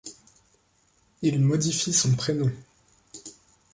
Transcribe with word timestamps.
Il 1.21 1.39
modifie 1.41 1.93
son 1.93 2.15
prénom. 2.15 2.49